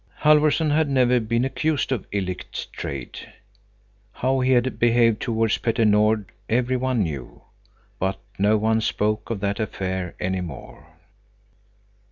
[0.21, 3.31] Halfvorson had never been accused of illicit trade.
[4.13, 7.43] How he had behaved towards Petter Nord every one knew,
[7.99, 10.87] but no one spoke of that affair any more.